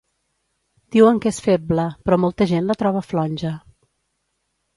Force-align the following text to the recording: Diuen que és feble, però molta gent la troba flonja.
Diuen 0.95 1.19
que 1.25 1.29
és 1.33 1.39
feble, 1.47 1.85
però 2.09 2.19
molta 2.23 2.49
gent 2.53 2.67
la 2.71 2.77
troba 2.81 3.05
flonja. 3.11 3.53